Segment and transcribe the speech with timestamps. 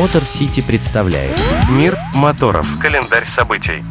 [0.00, 1.36] Мотор Сити представляет
[1.68, 2.66] Мир моторов.
[2.80, 3.84] Календарь событий.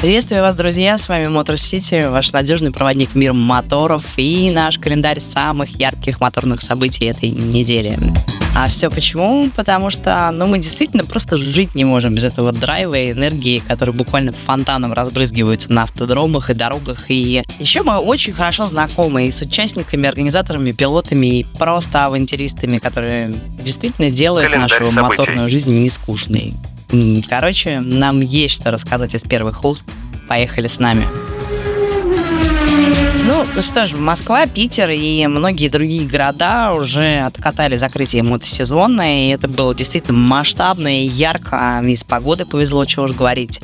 [0.00, 0.96] Приветствую вас, друзья!
[0.96, 6.20] С вами Мотор Сити, ваш надежный проводник в мир моторов и наш календарь самых ярких
[6.20, 7.98] моторных событий этой недели.
[8.56, 9.50] А все почему?
[9.56, 13.92] Потому что ну, мы действительно просто жить не можем без этого драйва и энергии, который
[13.92, 17.10] буквально фонтаном разбрызгивается на автодромах и дорогах.
[17.10, 23.34] И еще мы очень хорошо знакомы и с участниками, организаторами, пилотами и просто авантюристами, которые
[23.60, 25.00] действительно делают Календарь нашу событий.
[25.00, 26.54] моторную жизнь не скучной.
[26.92, 29.84] М, Короче, нам есть что рассказать из первых уст.
[30.28, 31.06] Поехали с нами.
[33.26, 39.48] Ну что ж, Москва, Питер и многие другие города уже откатали закрытие мотосезона, и это
[39.48, 43.62] было действительно масштабно и ярко, и с погодой повезло, чего уж говорить.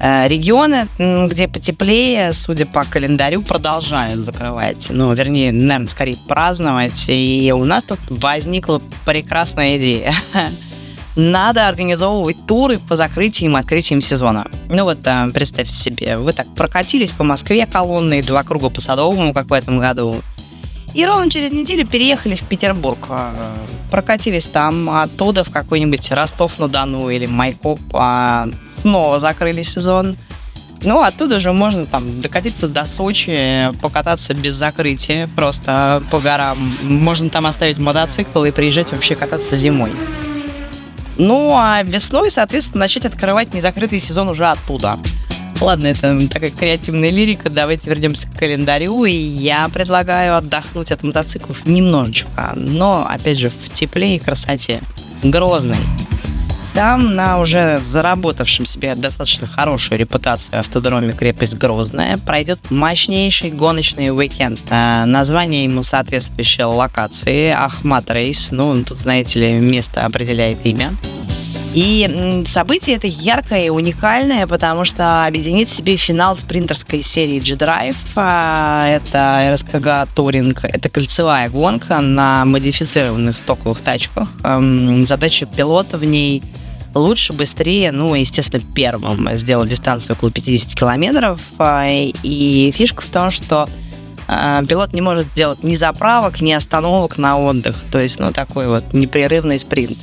[0.00, 4.88] Э, Регионы, где потеплее, судя по календарю, продолжают закрывать.
[4.88, 7.06] Ну, вернее, наверное, скорее праздновать.
[7.08, 10.14] И у нас тут возникла прекрасная идея.
[11.18, 14.46] Надо организовывать туры по закрытиям и открытиям сезона.
[14.68, 19.34] Ну вот, э, представьте себе, вы так прокатились по Москве колонной, два круга по Садовому,
[19.34, 20.14] как в этом году,
[20.94, 22.98] и ровно через неделю переехали в Петербург.
[23.08, 23.30] Э,
[23.90, 28.48] Прокатились там, оттуда в какой-нибудь Ростов-на-Дону или Майкоп, а
[28.80, 30.16] снова закрыли сезон.
[30.82, 36.72] Ну, оттуда же можно там докатиться до Сочи, покататься без закрытия, просто по горам.
[36.82, 39.90] Можно там оставить мотоцикл и приезжать вообще кататься зимой.
[41.18, 44.98] Ну, а весной, соответственно, начать открывать незакрытый сезон уже оттуда.
[45.60, 51.66] Ладно, это такая креативная лирика, давайте вернемся к календарю, и я предлагаю отдохнуть от мотоциклов
[51.66, 54.80] немножечко, но, опять же, в тепле и красоте.
[55.24, 55.76] Грозный.
[56.78, 64.60] Там на уже заработавшем себе достаточно хорошую репутацию автодроме «Крепость Грозная» пройдет мощнейший гоночный уикенд.
[64.70, 68.52] А, название ему соответствующей локации Ахмат Рейс.
[68.52, 70.92] Ну, тут, знаете ли, место определяет имя.
[71.74, 77.96] И событие это яркое и уникальное, потому что объединит в себе финал спринтерской серии G-Drive.
[78.14, 80.60] А, Это РСКГ Туринг.
[80.62, 84.30] Это кольцевая гонка на модифицированных стоковых тачках.
[84.44, 86.40] Эм, Задача пилота в ней
[86.94, 91.40] лучше, быстрее, ну, естественно, первым сделать дистанцию около 50 километров.
[91.58, 93.68] А, И фишка в том, что
[94.26, 97.76] а, пилот не может сделать ни заправок, ни остановок на отдых.
[97.90, 99.96] То есть, ну, такой вот непрерывный спринт.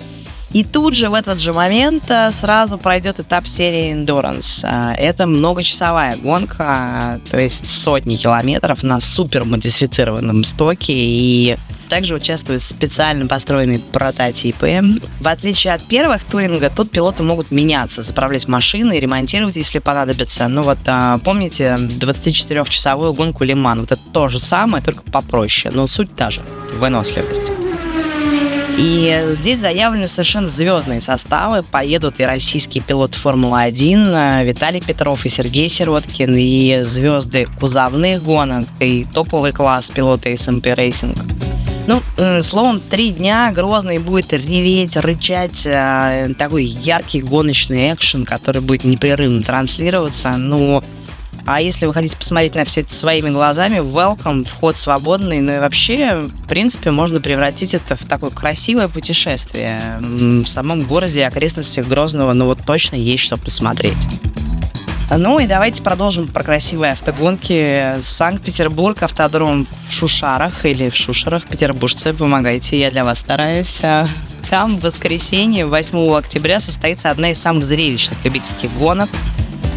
[0.55, 4.61] И тут же в этот же момент а, сразу пройдет этап серии Endurance.
[4.63, 10.93] А, Это многочасовая гонка, то есть сотни километров на супер модифицированном стоке.
[10.95, 11.57] И
[11.89, 14.81] также участвуют специально построенные прототипы.
[15.19, 20.47] В отличие от первых туринга, тут пилоты могут меняться, заправлять машины ремонтировать, если понадобится.
[20.47, 23.81] Ну вот, а, помните 24-часовую гонку Лиман?
[23.81, 25.75] Вот это то же самое, только попроще.
[25.75, 26.41] Но суть та же.
[26.79, 27.51] Выносливость.
[28.77, 31.63] И здесь заявлены совершенно звездные составы.
[31.63, 38.67] Поедут и российский пилот Формулы-1 э, Виталий Петров и Сергей Сироткин, и звезды кузовных гонок,
[38.81, 41.17] и топовый класс пилота SMP Racing.
[41.87, 48.61] Ну, э, словом, три дня Грозный будет реветь, рычать, э, такой яркий гоночный экшен, который
[48.61, 50.31] будет непрерывно транслироваться.
[50.31, 50.83] Ну,
[51.45, 55.41] а если вы хотите посмотреть на все это своими глазами, welcome, вход свободный.
[55.41, 59.81] Ну и вообще, в принципе, можно превратить это в такое красивое путешествие.
[59.99, 64.07] В самом городе и окрестностях Грозного, ну вот точно есть что посмотреть.
[65.15, 68.01] Ну и давайте продолжим про красивые автогонки.
[68.01, 71.47] Санкт-Петербург, автодром в Шушарах или в Шушарах.
[71.47, 73.83] Петербуржцы, помогайте, я для вас стараюсь.
[73.83, 74.07] А,
[74.49, 79.09] Там в воскресенье, 8 октября, состоится одна из самых зрелищных любительских гонок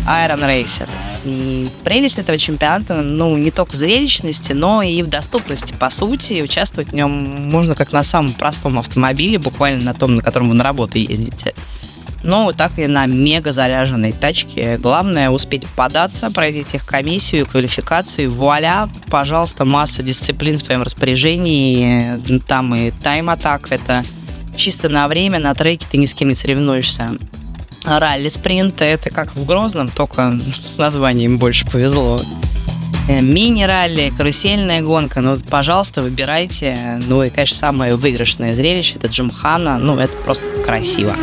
[0.09, 0.89] Iron Racer.
[1.25, 6.41] И прелесть этого чемпионата, ну, не только в зрелищности, но и в доступности, по сути.
[6.41, 7.11] Участвовать в нем
[7.51, 11.55] можно как на самом простом автомобиле, буквально на том, на котором вы на работу ездите.
[12.25, 14.77] Ну, так и на мега заряженной тачке.
[14.79, 18.25] Главное успеть податься, пройти техкомиссию, квалификацию.
[18.25, 22.19] И вуаля, пожалуйста, масса дисциплин в твоем распоряжении.
[22.47, 24.05] Там и тайм-атак, это
[24.57, 27.13] чисто на время, на треке ты ни с кем не соревнуешься.
[27.85, 32.21] Ралли-спринт это как в Грозном, только с названием больше повезло.
[33.09, 37.01] Э, Мини-ралли, карусельная гонка, ну, пожалуйста, выбирайте.
[37.07, 41.15] Ну и, конечно, самое выигрышное зрелище это Джимхана, ну, это просто красиво.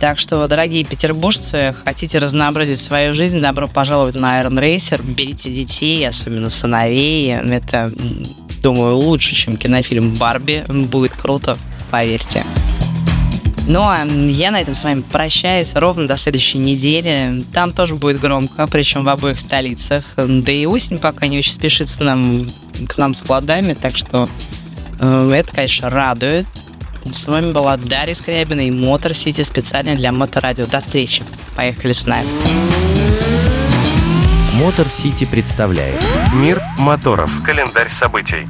[0.00, 6.08] Так что, дорогие петербуржцы, хотите разнообразить свою жизнь, добро пожаловать на Iron Racer, берите детей,
[6.08, 7.32] особенно сыновей.
[7.32, 7.92] Это,
[8.60, 10.64] думаю, лучше, чем кинофильм «Барби».
[10.68, 11.56] Будет круто,
[11.92, 12.44] поверьте.
[13.66, 17.44] Ну а я на этом с вами прощаюсь ровно до следующей недели.
[17.52, 20.04] Там тоже будет громко, причем в обоих столицах.
[20.16, 22.50] Да и осень пока не очень спешится нам,
[22.88, 24.28] к нам с плодами, так что
[24.98, 26.46] э, это, конечно, радует.
[27.10, 30.66] С вами была Дарья Скрябина и Мотор Сити специально для Моторадио.
[30.66, 31.22] До встречи.
[31.56, 32.28] Поехали с нами.
[34.54, 36.00] Мотор Сити представляет
[36.34, 37.30] Мир моторов.
[37.44, 38.46] Календарь событий.